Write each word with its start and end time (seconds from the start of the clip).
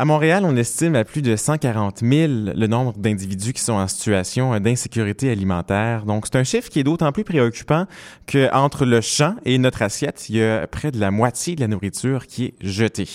À 0.00 0.04
Montréal, 0.04 0.44
on 0.46 0.54
estime 0.54 0.94
à 0.94 1.04
plus 1.04 1.22
de 1.22 1.34
140 1.34 2.04
000 2.04 2.32
le 2.54 2.66
nombre 2.68 2.96
d'individus 2.96 3.52
qui 3.52 3.60
sont 3.60 3.72
en 3.72 3.88
situation 3.88 4.56
d'insécurité 4.60 5.28
alimentaire. 5.28 6.04
Donc, 6.04 6.26
c'est 6.26 6.38
un 6.38 6.44
chiffre 6.44 6.68
qui 6.68 6.78
est 6.78 6.84
d'autant 6.84 7.10
plus 7.10 7.24
préoccupant 7.24 7.86
que 8.28 8.48
entre 8.54 8.84
le 8.84 9.00
champ 9.00 9.34
et 9.44 9.58
notre 9.58 9.82
assiette, 9.82 10.28
il 10.28 10.36
y 10.36 10.44
a 10.44 10.68
près 10.68 10.92
de 10.92 11.00
la 11.00 11.10
moitié 11.10 11.56
de 11.56 11.60
la 11.62 11.66
nourriture 11.66 12.28
qui 12.28 12.44
est 12.44 12.54
jetée. 12.60 13.08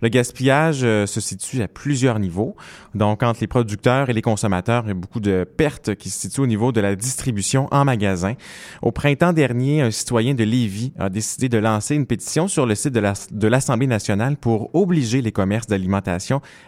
Le 0.00 0.08
gaspillage 0.08 0.80
euh, 0.84 1.04
se 1.04 1.20
situe 1.20 1.60
à 1.60 1.68
plusieurs 1.68 2.18
niveaux. 2.18 2.56
Donc, 2.94 3.22
entre 3.22 3.40
les 3.42 3.46
producteurs 3.46 4.08
et 4.08 4.14
les 4.14 4.22
consommateurs, 4.22 4.84
il 4.86 4.88
y 4.88 4.92
a 4.92 4.94
beaucoup 4.94 5.20
de 5.20 5.44
pertes 5.44 5.94
qui 5.96 6.08
se 6.08 6.18
situent 6.18 6.40
au 6.40 6.46
niveau 6.46 6.72
de 6.72 6.80
la 6.80 6.96
distribution 6.96 7.68
en 7.72 7.84
magasin. 7.84 8.36
Au 8.80 8.90
printemps 8.90 9.34
dernier, 9.34 9.82
un 9.82 9.90
citoyen 9.90 10.32
de 10.32 10.44
Lévis 10.44 10.94
a 10.98 11.10
décidé 11.10 11.50
de 11.50 11.58
lancer 11.58 11.94
une 11.94 12.06
pétition 12.06 12.48
sur 12.48 12.64
le 12.64 12.74
site 12.74 12.94
de 12.94 13.48
l'Assemblée 13.48 13.86
nationale 13.86 14.38
pour 14.38 14.74
obliger 14.74 15.20
les 15.20 15.30
commerces 15.30 15.66
d'alimentation 15.66 16.21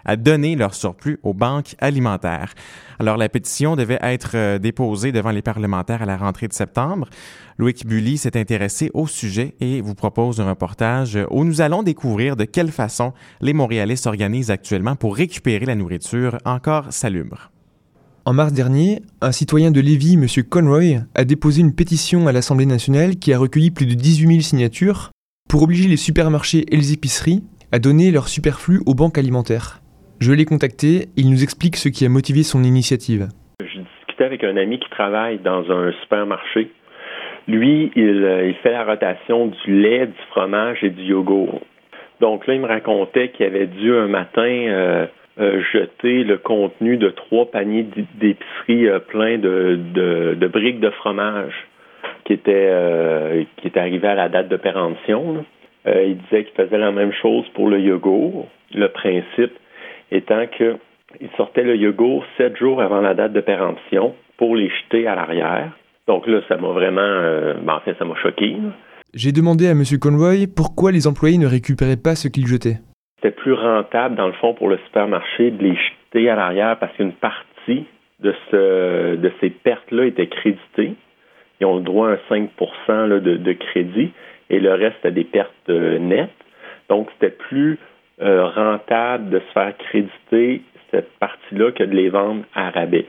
à 0.05 0.17
donner 0.17 0.57
leur 0.57 0.75
surplus 0.75 1.19
aux 1.23 1.35
banques 1.35 1.77
alimentaires. 1.79 2.55
Alors, 2.99 3.17
la 3.17 3.29
pétition 3.29 3.77
devait 3.77 3.99
être 4.03 4.33
euh, 4.35 4.59
déposée 4.59 5.13
devant 5.13 5.31
les 5.31 5.43
parlementaires 5.43 6.03
à 6.03 6.07
la 6.07 6.17
rentrée 6.17 6.49
de 6.49 6.53
septembre. 6.53 7.09
Loïc 7.59 7.87
Bully 7.87 8.19
s'est 8.19 8.37
intéressé 8.37 8.91
au 8.95 9.07
sujet 9.07 9.55
et 9.61 9.81
vous 9.81 9.95
propose 9.95 10.41
un 10.41 10.49
reportage 10.49 11.19
où 11.31 11.45
nous 11.45 11.61
allons 11.61 11.83
découvrir 11.83 12.37
de 12.37 12.45
quelle 12.45 12.71
façon 12.71 13.13
les 13.41 13.53
Montréalais 13.53 13.97
s'organisent 13.97 14.51
actuellement 14.51 14.97
pour 14.97 15.17
récupérer 15.17 15.67
la 15.67 15.75
nourriture 15.75 16.39
encore 16.45 16.93
salubre. 16.93 17.51
En 18.27 18.33
mars 18.33 18.55
dernier, 18.55 19.03
un 19.21 19.33
citoyen 19.33 19.71
de 19.71 19.81
Lévis, 19.81 20.15
M. 20.15 20.27
Conroy, 20.49 21.03
a 21.15 21.25
déposé 21.25 21.61
une 21.61 21.75
pétition 21.75 22.27
à 22.27 22.33
l'Assemblée 22.33 22.65
nationale 22.65 23.17
qui 23.17 23.35
a 23.35 23.39
recueilli 23.39 23.71
plus 23.71 23.85
de 23.85 23.93
18 23.93 24.29
000 24.29 24.41
signatures 24.41 25.11
pour 25.47 25.63
obliger 25.63 25.89
les 25.89 25.99
supermarchés 25.99 26.65
et 26.73 26.77
les 26.77 26.93
épiceries 26.93 27.43
à 27.75 27.81
donner 27.81 28.13
leur 28.13 28.29
superflu 28.29 28.79
aux 28.87 28.95
banques 28.95 29.19
alimentaires. 29.19 29.81
Je 30.21 30.33
l'ai 30.33 30.45
contacté, 30.45 31.07
il 31.17 31.29
nous 31.29 31.43
explique 31.43 31.75
ce 31.75 31.89
qui 31.89 32.07
a 32.07 32.09
motivé 32.09 32.45
son 32.45 32.63
initiative. 32.63 33.27
Je 33.61 33.81
discutais 33.81 34.23
avec 34.23 34.45
un 34.45 34.57
ami 34.57 34.79
qui 34.79 34.89
travaille 34.91 35.41
dans 35.41 35.69
un 35.73 35.91
supermarché. 36.03 36.71
Lui, 37.49 37.91
euh, 37.97 38.47
il, 38.47 38.55
fait 38.63 38.71
la 38.71 38.85
rotation 38.85 39.49
du 39.49 39.83
lait, 39.83 40.07
du 40.07 40.23
fromage 40.31 40.85
et 40.85 40.91
du 40.91 41.03
yogourt. 41.03 41.63
Donc 42.21 42.47
là, 42.47 42.55
il 42.55 42.61
me 42.61 42.69
racontait 42.69 43.31
qu'il 43.31 43.45
avait 43.45 43.67
dû 43.67 43.93
un 43.93 44.07
matin 44.07 44.47
euh, 44.47 45.07
euh, 45.41 45.61
jeter 45.73 46.23
le 46.23 46.39
contenu 46.39 46.97
de 46.97 47.09
trois 47.09 47.51
paniers 47.51 47.89
d'épicerie 48.15 48.87
pleins 49.09 49.39
de, 49.39 50.47
briques 50.47 50.79
de 50.79 50.91
fromage 50.91 51.55
qui 52.25 52.35
étaient, 52.35 53.47
qui 53.57 53.77
arrivés 53.77 54.09
à 54.09 54.15
la 54.15 54.29
date 54.29 54.49
de 54.49 54.57
péremption. 54.57 55.45
Euh, 55.87 56.05
il 56.05 56.19
disait 56.19 56.45
qu'il 56.45 56.55
faisait 56.55 56.79
la 56.79 56.93
même 56.93 57.13
chose 57.13 57.45
pour 57.55 57.69
le 57.69 57.81
yogourt. 57.81 58.49
Le 58.75 58.89
principe 58.89 59.53
étant 60.11 60.47
qu'il 60.47 61.29
sortait 61.37 61.63
le 61.63 61.77
yogourt 61.77 62.25
sept 62.37 62.57
jours 62.57 62.81
avant 62.81 63.01
la 63.01 63.15
date 63.15 63.33
de 63.33 63.41
péremption 63.41 64.15
pour 64.39 64.57
les 64.57 64.71
jeter 64.71 65.07
à 65.07 65.15
l'arrière. 65.15 65.73
Donc 66.07 66.27
là, 66.27 66.41
ça 66.49 66.57
m'a 66.57 66.69
vraiment, 66.69 67.01
euh, 67.01 67.55
ben, 67.63 67.75
en 67.75 67.81
fait, 67.81 67.97
ça 67.99 68.05
m'a 68.05 68.17
choqué. 68.17 68.57
J'ai 69.15 69.33
demandé 69.33 69.69
à 69.69 69.73
M. 69.73 69.83
Convoy 70.01 70.47
pourquoi 70.47 70.91
les 70.91 71.07
employés 71.07 71.39
ne 71.39 71.47
récupéraient 71.47 72.01
pas 72.03 72.15
ce 72.15 72.29
qu'ils 72.29 72.47
jetaient. 72.47 72.79
C'était 73.17 73.35
plus 73.35 73.53
rentable, 73.53 74.17
dans 74.17 74.27
le 74.27 74.33
fond, 74.35 74.55
pour 74.55 74.69
le 74.69 74.79
supermarché 74.87 75.51
de 75.51 75.63
les 75.63 75.77
jeter 75.77 76.29
à 76.29 76.37
l'arrière 76.37 76.79
parce 76.79 76.95
qu'une 76.97 77.13
partie 77.13 77.87
de, 78.21 78.35
ce, 78.51 79.17
de 79.17 79.33
ces 79.41 79.51
pertes-là 79.51 80.07
était 80.07 80.27
créditée. 80.27 80.95
Ils 81.61 81.67
ont 81.67 81.77
le 81.77 81.83
droit 81.83 82.09
à 82.09 82.13
un 82.13 82.37
5% 82.37 83.21
de 83.21 83.53
crédit 83.53 84.11
et 84.51 84.61
le 84.61 84.75
reste 84.75 85.05
a 85.05 85.11
des 85.11 85.25
pertes 85.25 85.51
euh, 85.69 85.99
nettes. 85.99 86.31
Donc, 86.89 87.09
c'était 87.15 87.35
plus 87.49 87.79
euh, 88.21 88.47
rentable 88.47 89.31
de 89.31 89.39
se 89.41 89.53
faire 89.53 89.77
créditer 89.77 90.63
cette 90.91 91.11
partie-là 91.19 91.73
que 91.73 91.85
de 91.85 91.95
les 91.95 92.11
vendre 92.11 92.45
à 92.55 92.71
rabais. 92.71 93.07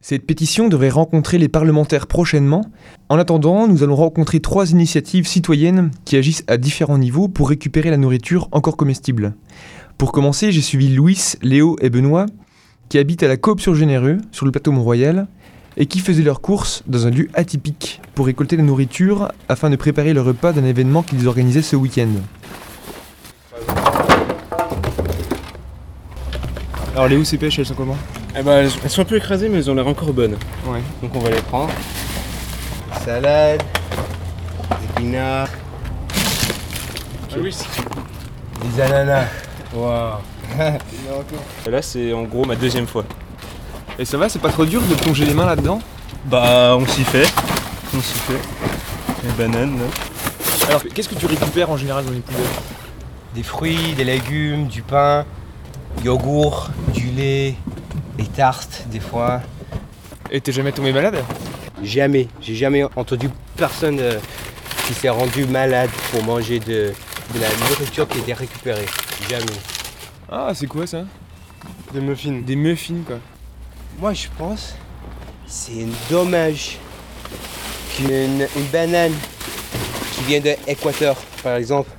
Cette 0.00 0.26
pétition 0.26 0.68
devrait 0.68 0.90
rencontrer 0.90 1.38
les 1.38 1.48
parlementaires 1.48 2.06
prochainement. 2.06 2.64
En 3.08 3.18
attendant, 3.18 3.66
nous 3.66 3.82
allons 3.82 3.96
rencontrer 3.96 4.38
trois 4.38 4.70
initiatives 4.70 5.26
citoyennes 5.26 5.90
qui 6.04 6.16
agissent 6.16 6.44
à 6.46 6.56
différents 6.56 6.98
niveaux 6.98 7.26
pour 7.26 7.48
récupérer 7.48 7.90
la 7.90 7.96
nourriture 7.96 8.48
encore 8.52 8.76
comestible. 8.76 9.34
Pour 9.98 10.12
commencer, 10.12 10.52
j'ai 10.52 10.60
suivi 10.60 10.94
Louis, 10.94 11.18
Léo 11.42 11.74
et 11.82 11.90
Benoît, 11.90 12.26
qui 12.88 12.98
habitent 12.98 13.24
à 13.24 13.28
la 13.28 13.36
Coop 13.36 13.60
sur 13.60 13.74
Généreux, 13.74 14.18
sur 14.30 14.46
le 14.46 14.52
plateau 14.52 14.70
Mont-Royal, 14.70 15.26
et 15.78 15.86
qui 15.86 16.00
faisaient 16.00 16.24
leurs 16.24 16.40
courses 16.40 16.82
dans 16.86 17.06
un 17.06 17.10
lieu 17.10 17.28
atypique 17.34 18.02
pour 18.14 18.26
récolter 18.26 18.56
la 18.56 18.64
nourriture 18.64 19.30
afin 19.48 19.70
de 19.70 19.76
préparer 19.76 20.12
le 20.12 20.20
repas 20.20 20.52
d'un 20.52 20.64
événement 20.64 21.02
qu'ils 21.02 21.26
organisaient 21.28 21.62
ce 21.62 21.76
week-end. 21.76 22.08
Alors 26.94 27.06
les 27.06 27.16
housses 27.16 27.32
et 27.32 27.38
pêches, 27.38 27.60
elles 27.60 27.66
sont 27.66 27.74
comment? 27.74 27.96
Eh 28.36 28.42
ben, 28.42 28.68
elles 28.82 28.90
sont 28.90 29.02
un 29.02 29.04
peu 29.04 29.16
écrasées 29.16 29.48
mais 29.48 29.58
elles 29.58 29.70
ont 29.70 29.74
l'air 29.74 29.86
encore 29.86 30.12
bonnes. 30.12 30.36
Ouais. 30.66 30.82
Donc 31.00 31.14
on 31.14 31.20
va 31.20 31.30
les 31.30 31.40
prendre. 31.42 31.72
Salade, 33.04 33.62
épinards. 34.96 35.48
Ah 37.30 37.36
oui. 37.40 37.56
Des 38.64 38.82
ananas. 38.82 39.28
Waouh. 39.72 40.16
Là 41.70 41.82
c'est 41.82 42.12
en 42.12 42.24
gros 42.24 42.44
ma 42.44 42.56
deuxième 42.56 42.88
fois. 42.88 43.04
Et 43.98 44.04
ça 44.04 44.16
va, 44.16 44.28
c'est 44.28 44.38
pas 44.38 44.50
trop 44.50 44.64
dur 44.64 44.80
de 44.82 44.94
plonger 44.94 45.24
les 45.24 45.34
mains 45.34 45.46
là-dedans 45.46 45.80
Bah, 46.26 46.76
on 46.78 46.86
s'y 46.86 47.02
fait. 47.02 47.26
On 47.96 48.00
s'y 48.00 48.14
fait. 48.18 48.38
Les 49.24 49.32
bananes, 49.32 49.76
là. 49.78 50.68
Alors, 50.68 50.82
qu'est-ce 50.94 51.08
que 51.08 51.16
tu 51.16 51.26
récupères 51.26 51.70
en 51.70 51.76
général 51.76 52.04
dans 52.04 52.12
les 52.12 52.20
poubelles 52.20 52.44
Des 53.34 53.42
fruits, 53.42 53.94
des 53.96 54.04
légumes, 54.04 54.68
du 54.68 54.82
pain, 54.82 55.24
yogourt, 56.04 56.70
du 56.94 57.08
lait, 57.08 57.56
des 58.16 58.26
tartes, 58.26 58.84
des 58.90 59.00
fois. 59.00 59.40
Et 60.30 60.40
t'es 60.40 60.52
jamais 60.52 60.72
tombé 60.72 60.92
malade 60.92 61.24
Jamais. 61.82 62.28
J'ai 62.40 62.54
jamais 62.54 62.84
entendu 62.94 63.30
personne 63.56 63.98
euh, 63.98 64.18
qui 64.86 64.94
s'est 64.94 65.08
rendu 65.08 65.44
malade 65.46 65.90
pour 66.12 66.22
manger 66.22 66.60
de, 66.60 66.92
de 67.34 67.40
la 67.40 67.48
nourriture 67.68 68.06
qui 68.06 68.18
était 68.18 68.34
récupérée. 68.34 68.86
Jamais. 69.28 69.44
Ah, 70.30 70.52
c'est 70.54 70.66
quoi 70.66 70.86
ça? 70.86 71.04
Des 71.92 72.00
muffins. 72.00 72.42
Des 72.46 72.56
muffins, 72.56 73.02
quoi. 73.06 73.16
Moi, 74.00 74.12
je 74.14 74.28
pense 74.38 74.76
c'est 75.48 75.86
dommage 76.08 76.78
qu'une 77.96 78.46
banane 78.70 79.12
qui 80.12 80.22
vient 80.24 80.40
de 80.40 80.54
l'Équateur, 80.68 81.16
par 81.42 81.56
exemple, 81.56 81.90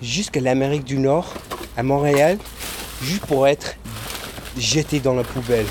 jusqu'à 0.00 0.40
l'Amérique 0.40 0.84
du 0.84 0.96
Nord, 0.96 1.34
à 1.76 1.82
Montréal, 1.82 2.38
juste 3.02 3.26
pour 3.26 3.46
être 3.46 3.76
jetée 4.56 5.00
dans 5.00 5.12
la 5.12 5.22
poubelle. 5.22 5.66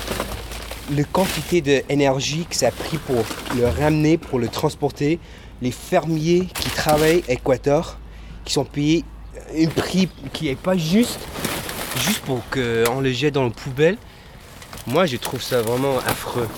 La 0.94 1.02
quantité 1.02 1.60
d'énergie 1.60 2.46
que 2.48 2.54
ça 2.54 2.68
a 2.68 2.70
pris 2.70 2.98
pour 2.98 3.24
le 3.56 3.66
ramener, 3.66 4.16
pour 4.16 4.38
le 4.38 4.46
transporter, 4.46 5.18
les 5.60 5.72
fermiers 5.72 6.46
qui 6.54 6.70
travaillent 6.70 7.24
à 7.28 7.32
Équateur, 7.32 7.98
qui 8.44 8.52
sont 8.52 8.64
payés 8.64 9.04
un 9.58 9.66
prix 9.66 10.08
qui 10.32 10.44
n'est 10.44 10.54
pas 10.54 10.76
juste, 10.76 11.18
juste 11.98 12.20
pour 12.20 12.42
qu'on 12.50 13.00
le 13.00 13.10
jette 13.10 13.34
dans 13.34 13.44
la 13.44 13.50
poubelle. 13.50 13.96
Moi, 14.86 15.06
je 15.06 15.16
trouve 15.16 15.40
ça 15.42 15.62
vraiment 15.62 15.98
affreux. 15.98 16.48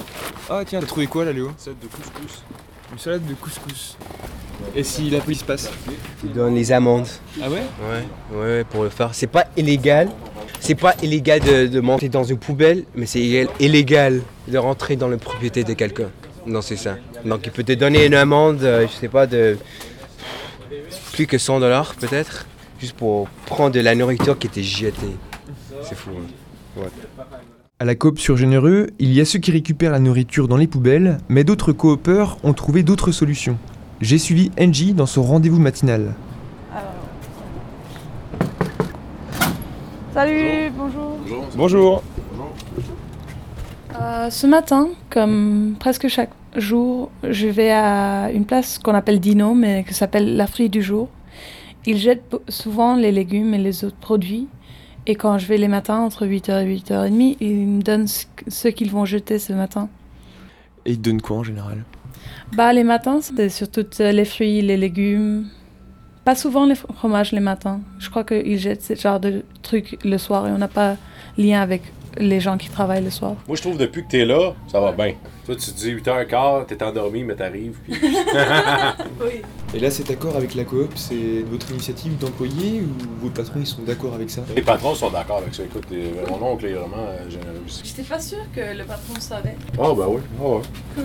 Ah 0.51 0.63
tiens, 0.67 0.81
t'as 0.81 0.87
trouvé 0.87 1.07
quoi 1.07 1.25
là, 1.25 1.33
Léo? 1.33 1.49
Une 1.49 1.59
salade 1.59 1.79
de 1.81 1.87
couscous. 1.87 2.45
Une 2.93 2.99
salade 2.99 3.27
de 3.27 3.35
couscous. 3.35 3.97
Et 4.75 4.83
si 4.83 5.11
la 5.11 5.21
police 5.21 5.43
passe? 5.43 5.71
Ils 6.25 6.33
donnent 6.33 6.55
les 6.55 6.73
amendes. 6.73 7.07
Ah 7.41 7.49
ouais? 7.49 7.63
Ouais, 7.89 8.39
ouais, 8.39 8.65
pour 8.65 8.83
le 8.83 8.91
faire. 8.91 9.11
C'est 9.15 9.27
pas 9.27 9.47
illégal. 9.57 10.09
C'est 10.61 10.75
pas 10.75 10.95
illégal 11.03 11.41
de, 11.41 11.67
de 11.67 11.81
monter 11.81 12.09
dans 12.09 12.25
une 12.25 12.39
poubelle, 12.39 12.85
mais 12.95 13.07
c'est 13.07 13.47
illégal 13.61 14.23
de 14.49 14.59
rentrer 14.59 14.97
dans 14.97 15.09
la 15.09 15.19
propriété 15.19 15.63
de 15.63 15.75
quelqu'un. 15.75 16.09
Non, 16.47 16.63
c'est 16.63 16.77
ça. 16.77 16.97
Donc 17.25 17.41
il 17.45 17.53
peut 17.53 17.63
te 17.65 17.73
donner 17.73 18.07
une 18.07 18.15
amende, 18.15 18.63
euh, 18.63 18.87
je 18.89 18.93
sais 18.93 19.09
pas, 19.09 19.27
de 19.27 19.59
plus 21.13 21.27
que 21.27 21.39
100 21.39 21.61
dollars 21.61 21.95
peut-être, 21.95 22.47
juste 22.81 22.95
pour 22.97 23.29
prendre 23.47 23.73
de 23.73 23.81
la 23.81 23.95
nourriture 23.95 24.39
qui 24.39 24.47
était 24.47 24.63
jetée. 24.63 25.17
C'est 25.83 25.97
fou. 25.97 26.11
Hein. 26.17 26.81
Ouais. 26.81 26.89
À 27.79 27.85
la 27.85 27.95
coop 27.95 28.19
sur 28.19 28.39
Généreux, 28.39 28.87
il 28.99 29.13
y 29.13 29.21
a 29.21 29.27
ceux 29.27 29.39
qui 29.39 29.51
récupèrent 29.53 29.93
la 29.93 29.99
nourriture 29.99 30.49
dans 30.49 30.57
les 30.57 30.67
poubelles, 30.67 31.19
mais 31.29 31.45
d'autres 31.45 31.73
coopeurs 31.73 32.39
ont 32.43 32.55
trouvé 32.55 32.83
d'autres 32.83 33.13
solutions. 33.13 33.59
J'ai 34.01 34.17
suivi 34.17 34.51
Angie 34.59 34.95
dans 34.95 35.05
son 35.05 35.23
rendez-vous 35.23 35.61
matinal. 35.61 36.15
Salut, 40.15 40.73
bonjour. 40.75 41.19
Bonjour. 41.55 42.03
Euh, 44.01 44.31
ce 44.31 44.47
matin, 44.47 44.89
comme 45.11 45.75
presque 45.79 46.09
chaque 46.09 46.33
jour, 46.57 47.11
je 47.29 47.47
vais 47.47 47.73
à 47.73 48.31
une 48.33 48.47
place 48.47 48.79
qu'on 48.79 48.95
appelle 48.95 49.21
Dino, 49.21 49.53
mais 49.53 49.85
qui 49.87 49.93
s'appelle 49.93 50.37
la 50.37 50.47
fruit 50.47 50.71
du 50.71 50.81
jour. 50.81 51.11
Ils 51.85 51.99
jettent 51.99 52.37
souvent 52.49 52.97
les 52.97 53.13
légumes 53.13 53.53
et 53.53 53.59
les 53.59 53.85
autres 53.85 53.99
produits 54.01 54.49
et 55.07 55.15
quand 55.15 55.39
je 55.39 55.47
vais 55.47 55.57
les 55.57 55.69
matins, 55.69 55.99
entre 55.99 56.27
8h 56.27 56.65
et 56.65 56.77
8h30, 56.77 57.37
ils 57.41 57.67
me 57.67 57.83
donnent 57.83 58.09
ce 58.09 58.69
qu'ils 58.69 58.91
vont 58.91 59.05
jeter 59.05 59.39
ce 59.39 59.53
matin. 59.53 59.89
Et 60.85 60.93
ils 60.93 60.99
te 60.99 61.03
donnent 61.03 61.23
quoi 61.23 61.37
en 61.39 61.45
général? 61.45 61.85
Bah 62.53 62.73
les 62.73 62.85
matins, 62.85 63.21
c'est 63.21 63.49
surtout 63.49 63.85
les 63.99 64.25
fruits, 64.25 64.63
les 64.63 64.77
légumes, 64.77 65.47
Pas 66.25 66.35
souvent 66.35 66.67
les 66.67 66.75
fromages 66.75 67.33
les 67.33 67.41
matins. 67.41 67.81
Je 67.99 68.11
crois 68.11 68.25
qu'ils 68.25 68.59
jettent 68.59 68.83
ce 68.83 68.95
genre 68.95 69.21
de 69.21 69.45
trucs 69.63 69.97
le 70.05 70.19
soir 70.19 70.47
et 70.49 70.51
on 70.51 70.59
n'a 70.59 70.69
pas 70.69 70.97
lien 71.39 71.61
avec 71.61 71.83
les 72.19 72.41
gens 72.41 72.57
qui 72.57 72.69
travaillent 72.69 73.05
le 73.05 73.11
soir. 73.11 73.35
Moi, 73.47 73.57
je 73.57 73.63
trouve 73.63 73.77
depuis 73.79 74.03
que 74.05 74.09
t'es 74.09 74.25
là, 74.25 74.55
ça 74.69 74.81
va 74.81 74.93
bien. 74.93 75.15
Toi, 75.45 75.55
tu 75.57 75.71
te 75.71 75.77
dis 75.79 75.93
8h15, 75.95 76.67
t'es 76.67 76.83
endormi, 76.83 77.25
mais 77.25 77.35
t'arrives. 77.35 77.77
Puis... 77.85 77.95
Et 79.75 79.81
là, 79.81 79.91
cet 79.91 80.11
accord 80.11 80.37
avec 80.37 80.55
la 80.55 80.65
coop, 80.65 80.93
c'est 80.97 81.43
votre 81.51 81.71
initiative 81.71 82.17
d'employé 82.19 82.83
ou 82.83 83.25
vos 83.25 83.31
patrons 83.31 83.61
ils 83.61 83.67
sont 83.67 83.83
d'accord 83.83 84.15
avec 84.15 84.31
ça? 84.31 84.43
Les 84.55 84.63
patrons 84.63 84.95
sont 84.95 85.11
d'accord 85.11 85.39
avec 85.39 85.55
ça. 85.55 85.65
Écoute, 85.65 85.85
les- 85.91 86.13
mon 86.31 86.43
oncle 86.53 86.65
est 86.67 86.73
vraiment 86.73 87.07
euh, 87.09 87.29
généreux 87.31 87.63
aussi. 87.67 87.83
J'étais 87.85 88.03
pas 88.03 88.19
sûre 88.21 88.45
que 88.55 88.61
le 88.77 88.85
patron 88.85 89.21
savait. 89.21 89.57
Ah, 89.75 89.93
ben 89.97 90.07
oui. 90.09 90.21
Ah, 90.41 90.47
ouais. 90.49 90.61
Cool. 90.95 91.05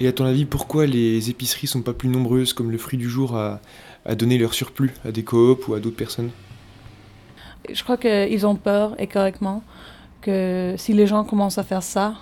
Et 0.00 0.06
à 0.08 0.12
ton 0.12 0.24
avis, 0.24 0.44
pourquoi 0.44 0.86
les 0.86 1.28
épiceries 1.28 1.66
sont 1.66 1.82
pas 1.82 1.92
plus 1.92 2.08
nombreuses 2.08 2.52
comme 2.52 2.70
le 2.70 2.78
fruit 2.78 2.98
du 2.98 3.08
jour 3.10 3.36
à, 3.36 3.60
à 4.06 4.14
donner 4.14 4.38
leur 4.38 4.54
surplus 4.54 4.92
à 5.04 5.10
des 5.10 5.24
coops 5.24 5.66
ou 5.68 5.74
à 5.74 5.80
d'autres 5.80 5.96
personnes? 5.96 6.30
Je 7.72 7.82
crois 7.82 7.96
qu'ils 7.96 8.46
ont 8.46 8.56
peur, 8.56 8.94
et 9.00 9.06
correctement, 9.06 9.62
que 10.20 10.74
si 10.76 10.92
les 10.92 11.06
gens 11.06 11.24
commencent 11.24 11.58
à 11.58 11.62
faire 11.64 11.82
ça, 11.82 12.14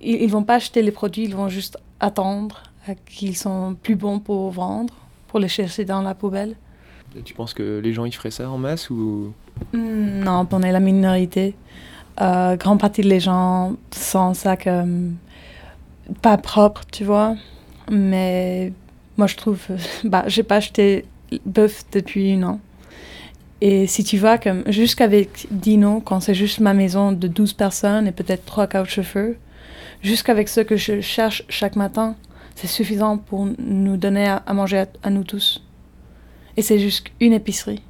ils, 0.00 0.22
ils 0.22 0.30
vont 0.30 0.42
pas 0.44 0.56
acheter 0.56 0.82
les 0.82 0.90
produits, 0.92 1.24
ils 1.24 1.34
vont 1.34 1.48
juste 1.48 1.78
attendre 2.00 2.62
qu'ils 3.06 3.36
sont 3.36 3.76
plus 3.82 3.96
bons 3.96 4.18
pour 4.18 4.50
vendre, 4.50 4.94
pour 5.26 5.38
les 5.38 5.48
chercher 5.48 5.84
dans 5.84 6.02
la 6.02 6.14
poubelle. 6.14 6.56
Et 7.16 7.22
Tu 7.22 7.34
penses 7.34 7.54
que 7.54 7.80
les 7.82 7.92
gens 7.92 8.04
ils 8.04 8.12
feraient 8.12 8.30
ça 8.30 8.48
en 8.50 8.58
masse 8.58 8.90
ou? 8.90 9.32
Hmm, 9.72 10.20
Non, 10.22 10.46
on 10.50 10.62
est 10.62 10.72
la 10.72 10.80
minorité. 10.80 11.54
Euh, 12.20 12.56
grande 12.56 12.80
partie 12.80 13.02
des 13.02 13.20
gens 13.20 13.74
sentent 13.90 14.36
ça 14.36 14.56
comme 14.56 15.16
pas 16.22 16.36
propre, 16.36 16.82
tu 16.90 17.04
vois. 17.04 17.34
Mais 17.90 18.72
moi, 19.16 19.26
je 19.26 19.36
trouve, 19.36 19.60
bah, 20.04 20.24
j'ai 20.26 20.42
pas 20.42 20.56
acheté 20.56 21.04
bœuf 21.44 21.84
depuis 21.92 22.32
un 22.34 22.42
an. 22.44 22.60
Et 23.60 23.86
si 23.86 24.04
tu 24.04 24.18
vas 24.18 24.38
comme 24.38 24.62
jusqu'avec 24.70 25.48
Dino, 25.50 26.00
quand 26.00 26.20
c'est 26.20 26.34
juste 26.34 26.60
ma 26.60 26.74
maison 26.74 27.12
de 27.12 27.26
12 27.26 27.54
personnes 27.54 28.06
et 28.06 28.12
peut-être 28.12 28.44
trois 28.44 28.66
couchauffeurs, 28.66 29.34
jusqu'avec 30.00 30.48
ce 30.48 30.60
que 30.60 30.76
je 30.76 31.00
cherche 31.00 31.44
chaque 31.48 31.74
matin, 31.74 32.14
c'est 32.54 32.68
suffisant 32.68 33.18
pour 33.18 33.48
nous 33.58 33.96
donner 33.96 34.28
à, 34.28 34.42
manger 34.54 34.78
à, 34.78 34.86
à 35.02 35.10
nous 35.10 35.24
tous. 35.24 35.64
Et 36.56 36.62
c'est 36.62 36.78
juste 36.78 37.08
une 37.20 37.32
épicerie. 37.32 37.82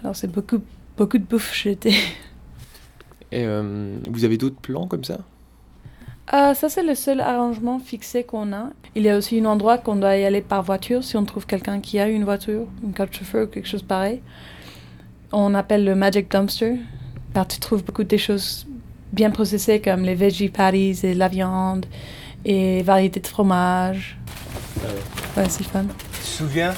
Alors 0.00 0.16
c'est 0.16 0.30
beaucoup, 0.30 0.60
beaucoup 0.96 1.18
de 1.18 1.24
bouffe 1.24 1.54
jetée. 1.54 1.94
Et 3.30 3.46
euh, 3.46 3.96
vous 4.10 4.24
avez 4.24 4.36
d'autres 4.36 4.60
plans 4.60 4.86
comme 4.86 5.04
ça? 5.04 5.18
Euh, 6.32 6.54
ça, 6.54 6.68
c'est 6.68 6.82
le 6.82 6.94
seul 6.94 7.20
arrangement 7.20 7.78
fixé 7.78 8.24
qu'on 8.24 8.52
a. 8.52 8.70
Il 8.94 9.02
y 9.02 9.10
a 9.10 9.16
aussi 9.16 9.40
un 9.40 9.44
endroit 9.46 9.78
qu'on 9.78 9.96
doit 9.96 10.16
y 10.16 10.24
aller 10.24 10.40
par 10.40 10.62
voiture 10.62 11.02
si 11.02 11.16
on 11.16 11.24
trouve 11.24 11.46
quelqu'un 11.46 11.80
qui 11.80 11.98
a 11.98 12.08
une 12.08 12.24
voiture, 12.24 12.66
un 12.86 12.92
couchauffeur 12.92 13.44
ou 13.44 13.46
quelque 13.48 13.68
chose 13.68 13.82
pareil. 13.82 14.22
On 15.32 15.54
appelle 15.54 15.84
le 15.84 15.94
Magic 15.94 16.30
Dumpster, 16.30 16.76
car 17.34 17.48
tu 17.48 17.58
trouves 17.58 17.84
beaucoup 17.84 18.04
de 18.04 18.16
choses 18.16 18.66
bien 19.12 19.30
processées 19.30 19.80
comme 19.80 20.02
les 20.02 20.14
veggie 20.14 20.48
patties 20.48 21.00
et 21.02 21.14
la 21.14 21.28
viande 21.28 21.86
et 22.44 22.82
variétés 22.82 23.20
de 23.20 23.26
fromage. 23.26 24.18
Ouais, 25.36 25.48
c'est 25.48 25.64
fun. 25.64 25.84
Tu 26.12 26.20
te 26.20 26.24
souviens, 26.24 26.74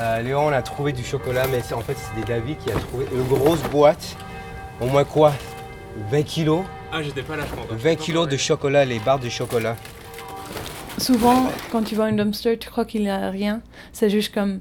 euh, 0.00 0.22
Léon 0.22 0.48
a 0.48 0.62
trouvé 0.62 0.92
du 0.92 1.04
chocolat, 1.04 1.46
mais 1.48 1.60
en 1.72 1.80
fait, 1.80 1.96
c'est 1.96 2.26
David 2.26 2.58
qui 2.58 2.70
a 2.70 2.74
trouvé 2.74 3.06
une 3.12 3.24
grosse 3.24 3.62
boîte. 3.70 4.16
Au 4.80 4.86
moins 4.86 5.04
quoi 5.04 5.32
20 6.10 6.22
kilos 6.22 6.64
Ah, 6.96 7.02
j'étais 7.02 7.24
pas 7.24 7.34
là, 7.34 7.42
je 7.44 7.56
comprends. 7.56 7.74
20 7.74 7.96
kilos 7.96 8.28
de 8.28 8.36
chocolat, 8.36 8.84
les 8.84 9.00
barres 9.00 9.18
de 9.18 9.28
chocolat. 9.28 9.74
Souvent, 10.96 11.48
quand 11.72 11.82
tu 11.82 11.96
vois 11.96 12.04
un 12.04 12.12
dumpster, 12.12 12.56
tu 12.56 12.70
crois 12.70 12.84
qu'il 12.84 13.02
n'y 13.02 13.10
a 13.10 13.30
rien. 13.30 13.62
C'est 13.92 14.08
juste 14.08 14.32
comme 14.32 14.60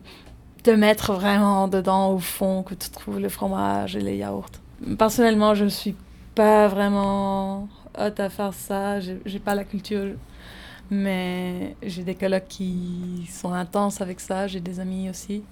te 0.63 0.71
mettre 0.71 1.13
vraiment 1.13 1.67
dedans 1.67 2.11
au 2.11 2.17
fond 2.17 2.63
que 2.63 2.73
tu 2.73 2.89
trouves 2.89 3.19
le 3.19 3.29
fromage 3.29 3.95
et 3.95 4.01
les 4.01 4.17
yaourts. 4.17 4.49
Personnellement, 4.97 5.53
je 5.53 5.65
ne 5.65 5.69
suis 5.69 5.95
pas 6.33 6.67
vraiment 6.67 7.69
hâte 7.95 8.19
à 8.19 8.31
faire 8.31 8.55
ça. 8.55 8.99
J'ai 8.99 9.19
j'ai 9.27 9.37
pas 9.37 9.53
la 9.53 9.63
culture. 9.63 10.15
Mais 10.89 11.75
j'ai 11.83 12.01
des 12.01 12.15
colocs 12.15 12.47
qui 12.49 13.29
sont 13.31 13.53
intenses 13.53 14.01
avec 14.01 14.19
ça. 14.19 14.47
J'ai 14.47 14.59
des 14.59 14.79
amis 14.79 15.07
aussi. 15.07 15.43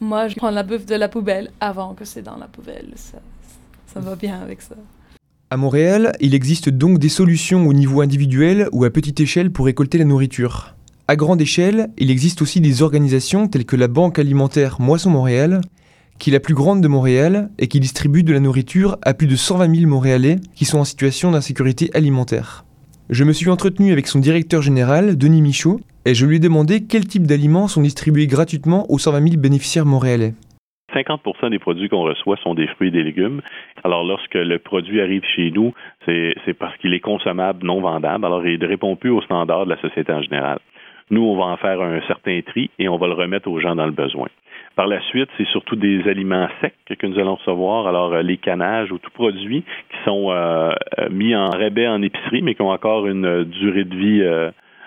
Moi, 0.00 0.28
je 0.28 0.36
prends 0.36 0.50
la 0.50 0.62
bouffe 0.62 0.86
de 0.86 0.94
la 0.94 1.10
poubelle 1.10 1.50
avant 1.60 1.92
que 1.92 2.06
c'est 2.06 2.22
dans 2.22 2.38
la 2.38 2.46
poubelle. 2.46 2.94
Ça, 2.96 3.18
ça 3.86 4.00
va 4.00 4.16
bien 4.16 4.40
avec 4.40 4.62
ça. 4.62 4.76
À 5.52 5.58
Montréal, 5.58 6.14
il 6.18 6.34
existe 6.34 6.70
donc 6.70 6.98
des 6.98 7.10
solutions 7.10 7.68
au 7.68 7.74
niveau 7.74 8.00
individuel 8.00 8.70
ou 8.72 8.84
à 8.84 8.90
petite 8.90 9.20
échelle 9.20 9.52
pour 9.52 9.66
récolter 9.66 9.98
la 9.98 10.06
nourriture. 10.06 10.74
À 11.08 11.14
grande 11.14 11.42
échelle, 11.42 11.90
il 11.98 12.10
existe 12.10 12.40
aussi 12.40 12.62
des 12.62 12.80
organisations 12.80 13.48
telles 13.48 13.66
que 13.66 13.76
la 13.76 13.86
Banque 13.86 14.18
alimentaire 14.18 14.80
Moisson 14.80 15.10
Montréal, 15.10 15.60
qui 16.18 16.30
est 16.30 16.32
la 16.32 16.40
plus 16.40 16.54
grande 16.54 16.80
de 16.80 16.88
Montréal 16.88 17.50
et 17.58 17.68
qui 17.68 17.80
distribue 17.80 18.22
de 18.22 18.32
la 18.32 18.40
nourriture 18.40 18.96
à 19.02 19.12
plus 19.12 19.26
de 19.26 19.36
120 19.36 19.76
000 19.76 19.90
Montréalais 19.90 20.36
qui 20.54 20.64
sont 20.64 20.78
en 20.78 20.86
situation 20.86 21.32
d'insécurité 21.32 21.90
alimentaire. 21.92 22.64
Je 23.10 23.24
me 23.24 23.34
suis 23.34 23.50
entretenu 23.50 23.92
avec 23.92 24.08
son 24.08 24.20
directeur 24.20 24.62
général, 24.62 25.18
Denis 25.18 25.42
Michaud, 25.42 25.82
et 26.06 26.14
je 26.14 26.24
lui 26.24 26.36
ai 26.36 26.40
demandé 26.40 26.84
quel 26.84 27.06
type 27.06 27.26
d'aliments 27.26 27.68
sont 27.68 27.82
distribués 27.82 28.26
gratuitement 28.26 28.90
aux 28.90 28.98
120 28.98 29.22
000 29.22 29.36
bénéficiaires 29.36 29.84
montréalais. 29.84 30.32
50% 30.94 31.50
des 31.50 31.58
produits 31.58 31.88
qu'on 31.88 32.02
reçoit 32.02 32.36
sont 32.38 32.54
des 32.54 32.66
fruits 32.68 32.88
et 32.88 32.90
des 32.90 33.02
légumes. 33.02 33.40
Alors, 33.84 34.04
lorsque 34.04 34.34
le 34.34 34.58
produit 34.58 35.00
arrive 35.00 35.24
chez 35.36 35.50
nous, 35.50 35.74
c'est 36.06 36.54
parce 36.58 36.76
qu'il 36.78 36.94
est 36.94 37.00
consommable, 37.00 37.66
non 37.66 37.80
vendable. 37.80 38.24
Alors, 38.24 38.46
il 38.46 38.58
ne 38.58 38.66
répond 38.66 38.96
plus 38.96 39.10
aux 39.10 39.22
standards 39.22 39.66
de 39.66 39.70
la 39.70 39.80
société 39.80 40.12
en 40.12 40.22
général. 40.22 40.58
Nous, 41.10 41.22
on 41.22 41.36
va 41.36 41.44
en 41.44 41.56
faire 41.56 41.80
un 41.80 42.00
certain 42.06 42.40
tri 42.40 42.70
et 42.78 42.88
on 42.88 42.96
va 42.96 43.06
le 43.06 43.14
remettre 43.14 43.48
aux 43.48 43.60
gens 43.60 43.74
dans 43.74 43.86
le 43.86 43.92
besoin. 43.92 44.28
Par 44.76 44.86
la 44.86 45.02
suite, 45.02 45.28
c'est 45.36 45.46
surtout 45.48 45.76
des 45.76 46.08
aliments 46.08 46.48
secs 46.62 46.96
que 46.98 47.06
nous 47.06 47.18
allons 47.18 47.34
recevoir. 47.34 47.86
Alors, 47.86 48.14
euh, 48.14 48.22
les 48.22 48.38
canages 48.38 48.90
ou 48.90 48.98
tout 48.98 49.10
produit 49.10 49.62
qui 49.62 49.96
sont 50.06 50.30
euh, 50.30 50.72
euh, 50.98 51.08
mis 51.10 51.36
en 51.36 51.50
rabais 51.50 51.86
en 51.86 52.00
épicerie, 52.00 52.40
mais 52.40 52.54
qui 52.54 52.62
ont 52.62 52.70
encore 52.70 53.06
une 53.06 53.44
durée 53.44 53.84
de 53.84 53.94
vie 53.94 54.24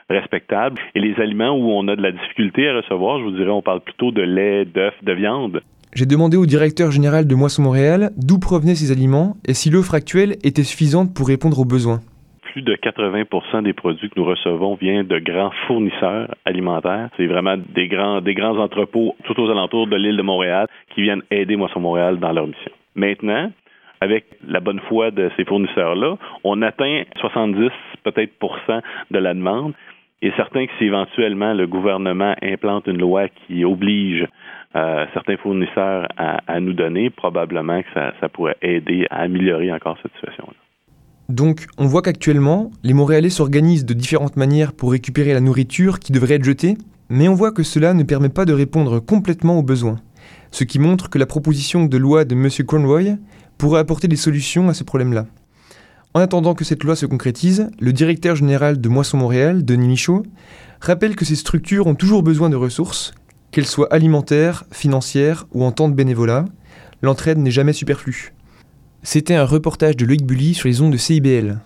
respectable. 0.09 0.81
Et 0.95 0.99
les 0.99 1.19
aliments 1.19 1.51
où 1.51 1.71
on 1.71 1.87
a 1.87 1.95
de 1.95 2.01
la 2.01 2.11
difficulté 2.11 2.67
à 2.67 2.77
recevoir, 2.77 3.19
je 3.19 3.25
vous 3.25 3.31
dirais, 3.31 3.51
on 3.51 3.61
parle 3.61 3.81
plutôt 3.81 4.11
de 4.11 4.21
lait, 4.21 4.65
d'œufs, 4.65 4.95
de 5.03 5.13
viande. 5.13 5.61
J'ai 5.95 6.05
demandé 6.05 6.35
au 6.35 6.45
directeur 6.45 6.91
général 6.91 7.25
de 7.25 7.35
Moisson 7.35 7.61
Montréal 7.61 8.09
d'où 8.17 8.37
provenaient 8.37 8.75
ces 8.75 8.91
aliments 8.91 9.37
et 9.47 9.53
si 9.53 9.69
l'offre 9.69 9.95
actuelle 9.95 10.33
était 10.43 10.63
suffisante 10.63 11.15
pour 11.15 11.25
répondre 11.25 11.57
aux 11.57 11.63
besoins. 11.63 12.01
plus 12.51 12.61
de 12.63 12.75
80% 12.75 13.63
des 13.63 13.71
produits 13.71 14.09
que 14.09 14.19
nous 14.19 14.25
recevons 14.25 14.75
viennent 14.75 15.07
de 15.07 15.19
grands 15.19 15.53
fournisseurs 15.67 16.35
alimentaires. 16.43 17.09
C'est 17.15 17.27
vraiment 17.27 17.55
des 17.73 17.87
grands, 17.87 18.19
des 18.19 18.33
grands 18.33 18.57
entrepôts 18.57 19.15
tout 19.23 19.39
aux 19.39 19.49
alentours 19.49 19.87
de 19.87 19.95
l'île 19.95 20.17
de 20.17 20.21
Montréal 20.21 20.67
qui 20.93 21.01
viennent 21.01 21.23
aider 21.31 21.55
Moisson 21.55 21.79
Montréal 21.79 22.19
dans 22.19 22.33
leur 22.33 22.47
mission. 22.47 22.71
Maintenant, 22.95 23.49
avec 24.01 24.25
la 24.45 24.59
bonne 24.59 24.81
foi 24.89 25.11
de 25.11 25.31
ces 25.37 25.45
fournisseurs-là, 25.45 26.17
on 26.43 26.61
atteint 26.61 27.03
70 27.21 27.69
peut-être 28.03 28.33
de 29.11 29.19
la 29.19 29.33
demande. 29.33 29.73
Et 30.21 30.31
certain 30.35 30.65
que 30.65 30.71
si 30.77 30.85
éventuellement 30.85 31.53
le 31.53 31.67
gouvernement 31.67 32.35
implante 32.41 32.87
une 32.87 32.97
loi 32.97 33.27
qui 33.29 33.63
oblige 33.63 34.25
euh, 34.75 35.05
certains 35.13 35.37
fournisseurs 35.37 36.07
à, 36.17 36.59
nous 36.59 36.73
donner, 36.73 37.09
probablement 37.09 37.81
que 37.81 37.87
ça, 37.93 38.13
ça 38.19 38.29
pourrait 38.29 38.57
aider 38.61 39.07
à 39.09 39.21
améliorer 39.21 39.71
encore 39.71 39.97
cette 40.01 40.13
situation-là. 40.13 40.53
Donc, 41.29 41.65
on 41.77 41.87
voit 41.87 42.01
qu'actuellement, 42.01 42.71
les 42.83 42.93
Montréalais 42.93 43.29
s'organisent 43.29 43.85
de 43.85 43.93
différentes 43.93 44.37
manières 44.37 44.73
pour 44.73 44.91
récupérer 44.91 45.33
la 45.33 45.39
nourriture 45.39 45.99
qui 45.99 46.11
devrait 46.11 46.35
être 46.35 46.43
jetée, 46.43 46.75
mais 47.09 47.27
on 47.27 47.33
voit 47.33 47.51
que 47.51 47.63
cela 47.63 47.93
ne 47.93 48.03
permet 48.03 48.29
pas 48.29 48.45
de 48.45 48.53
répondre 48.53 48.99
complètement 48.99 49.57
aux 49.57 49.63
besoins. 49.63 49.97
Ce 50.51 50.63
qui 50.63 50.77
montre 50.77 51.09
que 51.09 51.17
la 51.17 51.25
proposition 51.25 51.85
de 51.85 51.97
loi 51.97 52.25
de 52.25 52.35
M. 52.35 52.49
Conroy 52.65 53.17
pourrait 53.57 53.79
apporter 53.79 54.07
des 54.07 54.15
solutions 54.15 54.69
à 54.69 54.73
ce 54.73 54.83
problème-là. 54.83 55.25
En 56.13 56.19
attendant 56.19 56.53
que 56.53 56.63
cette 56.63 56.83
loi 56.83 56.95
se 56.95 57.05
concrétise, 57.05 57.69
le 57.79 57.91
directeur 57.91 58.35
général 58.35 58.79
de 58.79 58.89
Moisson 58.89 59.17
Montréal, 59.17 59.65
Denis 59.65 59.87
Michaud, 59.87 60.23
rappelle 60.79 61.15
que 61.15 61.25
ces 61.25 61.35
structures 61.35 61.87
ont 61.87 61.95
toujours 61.95 62.23
besoin 62.23 62.49
de 62.49 62.55
ressources, 62.55 63.13
qu'elles 63.55 63.65
soient 63.65 63.93
alimentaires, 63.93 64.65
financières 64.69 65.47
ou 65.53 65.63
en 65.63 65.71
temps 65.71 65.87
de 65.87 65.93
bénévolat. 65.93 66.43
L'entraide 67.01 67.37
n'est 67.37 67.51
jamais 67.51 67.71
superflue. 67.71 68.33
C'était 69.01 69.35
un 69.35 69.45
reportage 69.45 69.95
de 69.95 70.05
Loïc 70.05 70.25
Bully 70.25 70.53
sur 70.53 70.67
les 70.67 70.81
ondes 70.81 70.91
de 70.91 70.97
CIBL. 70.97 71.59